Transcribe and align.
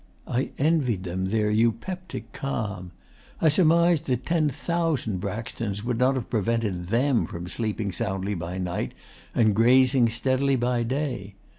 I 0.25 0.49
envied 0.57 1.03
them 1.03 1.25
their 1.25 1.51
eupeptic 1.51 2.33
calm. 2.33 2.89
I 3.39 3.49
surmised 3.49 4.05
that 4.07 4.25
ten 4.25 4.49
thousand 4.49 5.19
Braxtons 5.21 5.83
would 5.83 5.99
not 5.99 6.15
have 6.15 6.27
prevented 6.27 6.87
THEM 6.87 7.27
from 7.27 7.47
sleeping 7.47 7.91
soundly 7.91 8.33
by 8.33 8.57
night 8.57 8.95
and 9.35 9.55
grazing 9.55 10.09
steadily 10.09 10.55
by 10.55 10.81
day. 10.81 11.35